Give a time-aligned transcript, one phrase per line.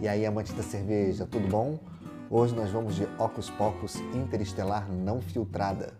[0.00, 1.76] E aí, amante da cerveja, tudo bom?
[2.30, 5.92] Hoje nós vamos de Ocus Pocus Interestelar não filtrada.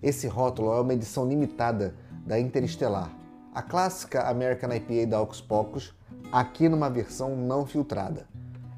[0.00, 3.10] Esse rótulo é uma edição limitada da Interestelar,
[3.52, 5.92] a clássica American IPA da Ocus Pocus,
[6.30, 8.32] aqui numa versão não filtrada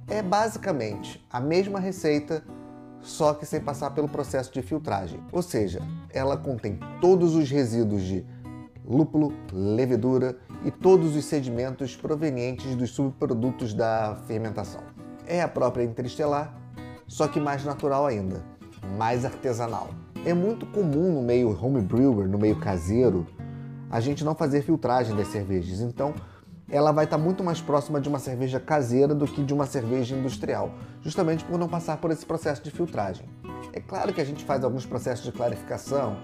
[0.09, 2.45] é basicamente a mesma receita,
[3.00, 5.20] só que sem passar pelo processo de filtragem.
[5.32, 8.24] Ou seja, ela contém todos os resíduos de
[8.84, 14.80] lúpulo, levedura e todos os sedimentos provenientes dos subprodutos da fermentação.
[15.27, 16.54] É a própria Interestelar,
[17.07, 18.45] só que mais natural ainda,
[18.96, 19.91] mais artesanal.
[20.24, 23.27] É muito comum no meio homebrewer, no meio caseiro,
[23.91, 25.80] a gente não fazer filtragem das cervejas.
[25.80, 26.15] Então,
[26.69, 30.16] ela vai estar muito mais próxima de uma cerveja caseira do que de uma cerveja
[30.16, 33.27] industrial, justamente por não passar por esse processo de filtragem.
[33.73, 36.16] É claro que a gente faz alguns processos de clarificação,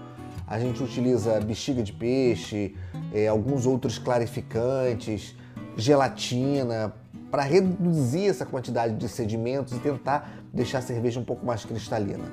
[0.45, 2.75] a gente utiliza bexiga de peixe,
[3.13, 5.35] é, alguns outros clarificantes,
[5.77, 6.93] gelatina,
[7.31, 12.25] para reduzir essa quantidade de sedimentos e tentar deixar a cerveja um pouco mais cristalina.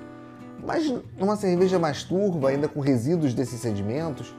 [0.66, 4.34] Mas uma cerveja mais turva, ainda com resíduos desses sedimentos,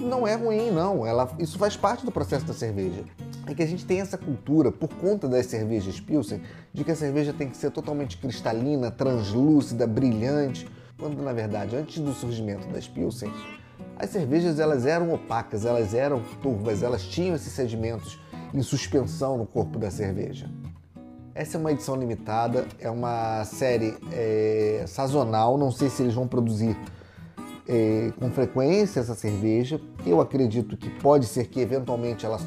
[0.00, 1.06] não é ruim, não.
[1.06, 3.04] Ela, isso faz parte do processo da cerveja.
[3.46, 6.96] É que a gente tem essa cultura, por conta das cervejas Pilsen, de que a
[6.96, 12.86] cerveja tem que ser totalmente cristalina, translúcida, brilhante, quando na verdade, antes do surgimento das
[12.86, 13.32] Pilsen,
[13.98, 18.18] as cervejas elas eram opacas, elas eram turvas, elas tinham esses sedimentos
[18.52, 20.50] em suspensão no corpo da cerveja.
[21.34, 26.26] Essa é uma edição limitada, é uma série é, sazonal, não sei se eles vão
[26.26, 26.76] produzir
[27.70, 29.80] é, com frequência essa cerveja.
[30.04, 32.38] Eu acredito que pode ser que eventualmente ela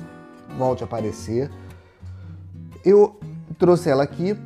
[0.58, 1.50] volte a aparecer.
[2.84, 3.18] Eu
[3.58, 4.38] trouxe ela aqui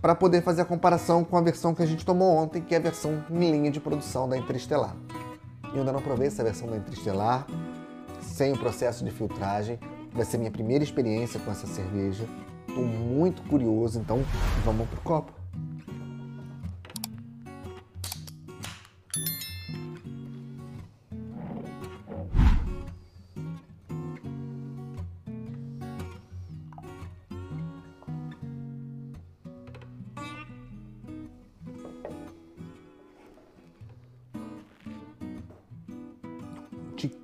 [0.00, 2.78] para poder fazer a comparação com a versão que a gente tomou ontem, que é
[2.78, 4.96] a versão linha de produção da Interestelar.
[5.72, 7.46] Eu ainda não provei essa versão da Interestelar,
[8.22, 9.78] sem o processo de filtragem.
[10.12, 12.24] Vai ser minha primeira experiência com essa cerveja.
[12.66, 14.24] Estou muito curioso, então
[14.64, 15.41] vamos pro copo.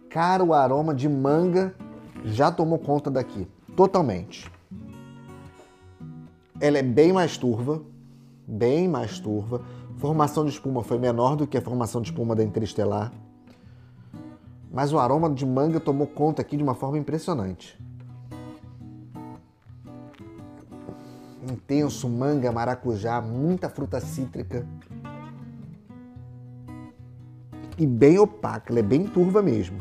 [0.09, 1.75] Cara o aroma de manga
[2.25, 3.47] já tomou conta daqui,
[3.77, 4.51] totalmente.
[6.61, 7.83] Ela é bem mais turva,
[8.47, 9.63] bem mais turva.
[9.97, 13.13] Formação de espuma foi menor do que a formação de espuma da Interestelar.
[14.71, 17.79] Mas o aroma de manga tomou conta aqui de uma forma impressionante.
[21.51, 24.67] Intenso, manga, maracujá, muita fruta cítrica
[27.79, 29.79] e bem opaca, ela é bem turva mesmo.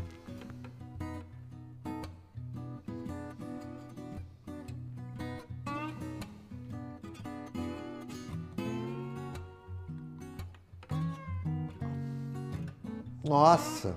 [13.28, 13.96] Nossa!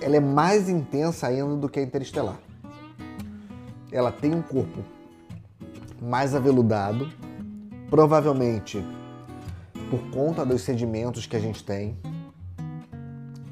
[0.00, 2.38] Ela é mais intensa ainda do que a Interestelar.
[3.90, 4.82] Ela tem um corpo
[6.00, 7.08] mais aveludado,
[7.88, 8.84] provavelmente
[9.90, 11.96] por conta dos sedimentos que a gente tem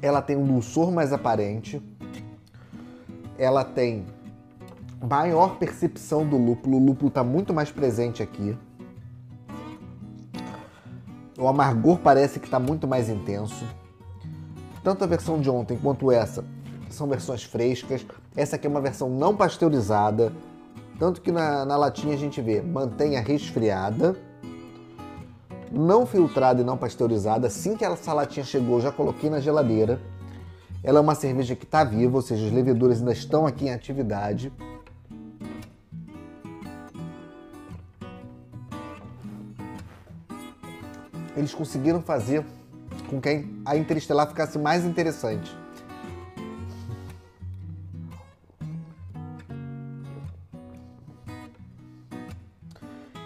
[0.01, 1.81] ela tem um dulçor mais aparente,
[3.37, 4.05] ela tem
[4.99, 8.57] maior percepção do lúpulo, o lúpulo está muito mais presente aqui.
[11.37, 13.65] O amargor parece que está muito mais intenso.
[14.83, 16.43] Tanto a versão de ontem quanto essa
[16.89, 18.05] são versões frescas.
[18.35, 20.33] Essa aqui é uma versão não pasteurizada,
[20.99, 24.15] tanto que na, na latinha a gente vê mantenha resfriada
[25.71, 27.47] não filtrada e não pasteurizada.
[27.47, 30.01] Assim que essa latinha chegou, já coloquei na geladeira.
[30.83, 33.73] Ela é uma cerveja que está viva, ou seja, as leveduras ainda estão aqui em
[33.73, 34.51] atividade.
[41.37, 42.45] Eles conseguiram fazer
[43.11, 45.53] com que a Interestelar ficasse mais interessante.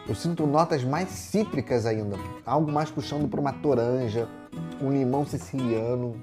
[0.08, 4.28] Eu sinto notas mais cítricas ainda, algo mais puxando para uma toranja,
[4.82, 6.20] um limão siciliano.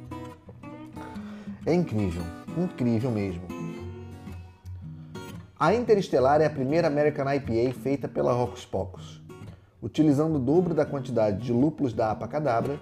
[1.65, 2.23] É incrível,
[2.59, 3.43] incrível mesmo.
[5.59, 9.23] A Interestelar é a primeira American IPA feita pela Rocos Pocos,
[9.81, 12.81] utilizando o dobro da quantidade de lúpulos da Apacadabra,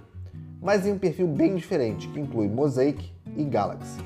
[0.61, 4.01] mas em um perfil bem diferente, que inclui Mosaic e Galaxy.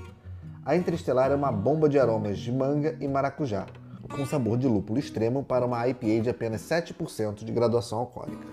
[0.64, 3.66] A Interestelar é uma bomba de aromas de manga e maracujá,
[4.14, 8.46] com sabor de lúpulo extremo para uma IPA de apenas 7% de graduação alcoólica.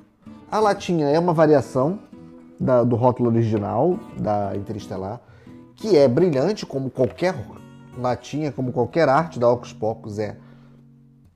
[0.51, 1.99] A latinha é uma variação
[2.59, 5.21] da, do rótulo original da Interestelar,
[5.75, 7.35] que é brilhante como qualquer
[7.97, 10.37] latinha, como qualquer arte da Ocus Pocus é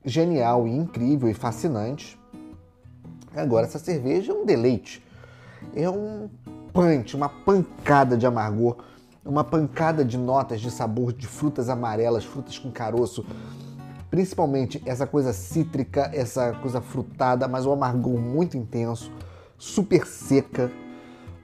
[0.03, 2.19] genial e incrível e fascinante.
[3.35, 5.03] Agora, essa cerveja é um deleite.
[5.75, 6.29] É um
[6.75, 8.75] punch, uma pancada de amargor,
[9.23, 13.25] uma pancada de notas de sabor de frutas amarelas, frutas com caroço,
[14.11, 19.09] principalmente essa coisa cítrica, essa coisa frutada, mas o amargor muito intenso,
[19.57, 20.69] super seca.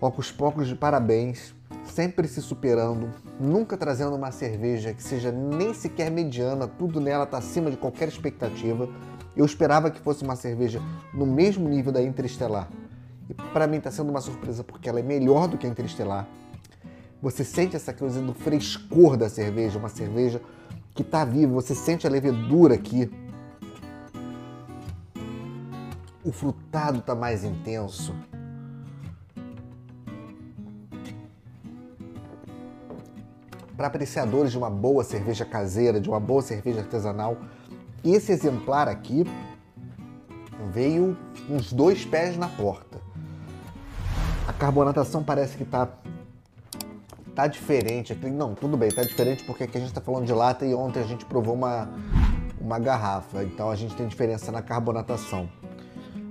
[0.02, 1.56] Ocos Pocos de parabéns,
[1.86, 7.38] sempre se superando, nunca trazendo uma cerveja que seja nem sequer mediana, tudo nela está
[7.38, 8.90] acima de qualquer expectativa.
[9.38, 10.82] Eu esperava que fosse uma cerveja
[11.14, 12.68] no mesmo nível da Interestelar.
[13.32, 16.28] E para mim está sendo uma surpresa porque ela é melhor do que a Interestelar.
[17.22, 20.42] Você sente essa coisa do frescor da cerveja, uma cerveja
[20.94, 23.10] que está viva, você sente a levedura aqui.
[26.26, 28.14] O frutado está mais intenso.
[33.78, 37.38] Para apreciadores de uma boa cerveja caseira, de uma boa cerveja artesanal,
[38.04, 39.24] esse exemplar aqui
[40.74, 41.18] veio
[41.50, 43.11] uns dois pés na porta.
[44.52, 45.88] A carbonatação parece que está
[47.34, 48.14] tá diferente.
[48.14, 51.00] Não, tudo bem, tá diferente porque aqui a gente está falando de lata e ontem
[51.00, 51.90] a gente provou uma,
[52.60, 53.46] uma garrafa.
[53.46, 55.50] Então a gente tem diferença na carbonatação.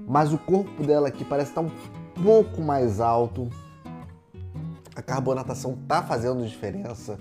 [0.06, 3.49] Mas o corpo dela aqui parece estar tá um pouco mais alto.
[4.94, 7.19] A carbonatação tá fazendo diferença.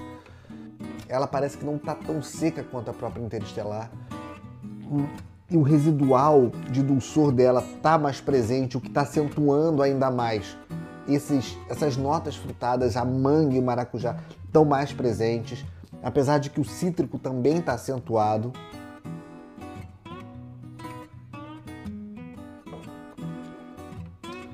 [1.08, 3.90] Ela parece que não tá tão seca quanto a própria Interestelar.
[5.50, 10.58] E o residual de dulçor dela tá mais presente, o que está acentuando ainda mais
[11.14, 15.66] esses, essas notas frutadas, a manga e o maracujá, estão mais presentes,
[16.04, 18.52] apesar de que o cítrico também está acentuado.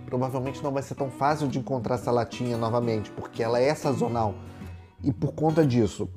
[0.06, 4.36] Provavelmente não vai ser tão fácil de encontrar essa latinha novamente, porque ela é sazonal.
[5.04, 6.10] E por conta disso,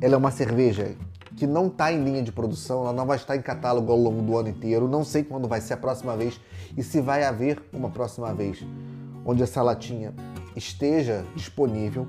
[0.00, 0.96] ela é uma cerveja
[1.36, 4.22] que não está em linha de produção, ela não vai estar em catálogo ao longo
[4.22, 4.88] do ano inteiro.
[4.88, 6.40] Não sei quando vai ser a próxima vez
[6.76, 8.64] e se vai haver uma próxima vez
[9.26, 10.14] onde essa latinha
[10.54, 12.06] esteja disponível.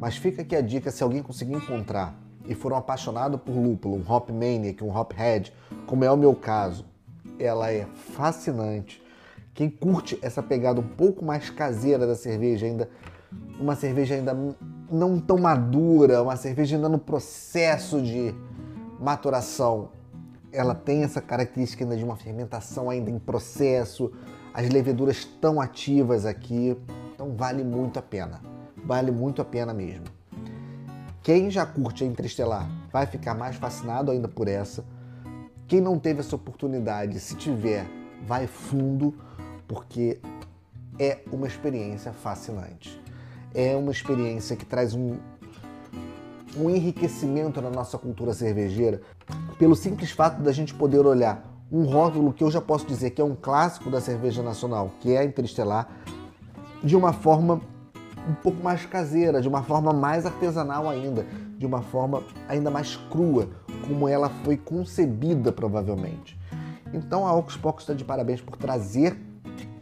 [0.00, 3.96] Mas fica aqui a dica se alguém conseguir encontrar e for um apaixonado por lúpulo,
[3.96, 5.52] um hop maniac, um hop head,
[5.86, 6.84] como é o meu caso,
[7.38, 9.02] ela é fascinante.
[9.54, 12.90] Quem curte essa pegada um pouco mais caseira da cerveja, ainda
[13.58, 14.36] uma cerveja ainda
[14.90, 18.34] não tão madura, uma cerveja ainda no processo de
[19.00, 19.90] maturação,
[20.52, 24.12] ela tem essa característica ainda de uma fermentação ainda em processo,
[24.56, 26.74] as leveduras estão ativas aqui,
[27.12, 28.40] então vale muito a pena.
[28.86, 30.06] Vale muito a pena mesmo.
[31.22, 34.82] Quem já curte a Interestelar vai ficar mais fascinado ainda por essa.
[35.68, 37.86] Quem não teve essa oportunidade, se tiver,
[38.26, 39.14] vai fundo,
[39.68, 40.18] porque
[40.98, 42.98] é uma experiência fascinante.
[43.52, 45.18] É uma experiência que traz um,
[46.56, 49.02] um enriquecimento na nossa cultura cervejeira,
[49.58, 53.20] pelo simples fato da gente poder olhar um rótulo que eu já posso dizer que
[53.20, 55.88] é um clássico da cerveja nacional, que é a Interestelar,
[56.82, 57.60] de uma forma
[58.28, 61.26] um pouco mais caseira, de uma forma mais artesanal ainda,
[61.58, 63.48] de uma forma ainda mais crua,
[63.86, 66.38] como ela foi concebida provavelmente.
[66.92, 69.16] Então a Pocos está de parabéns por trazer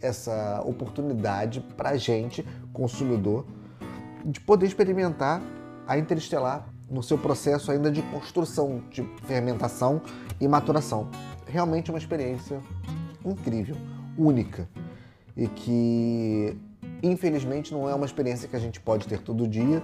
[0.00, 3.46] essa oportunidade para a gente, consumidor,
[4.24, 5.42] de poder experimentar
[5.86, 10.00] a Interestelar no seu processo ainda de construção, de fermentação
[10.40, 11.08] e maturação
[11.46, 12.60] realmente uma experiência
[13.24, 13.76] incrível,
[14.16, 14.68] única
[15.36, 16.56] e que
[17.02, 19.82] infelizmente não é uma experiência que a gente pode ter todo dia,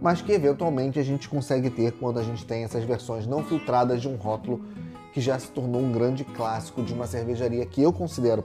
[0.00, 4.00] mas que eventualmente a gente consegue ter quando a gente tem essas versões não filtradas
[4.00, 4.64] de um rótulo
[5.12, 8.42] que já se tornou um grande clássico de uma cervejaria que eu considero,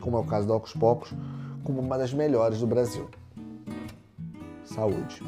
[0.00, 1.12] como é o caso da Ocos Pocos,
[1.64, 3.08] como uma das melhores do Brasil.
[4.64, 5.22] Saúde!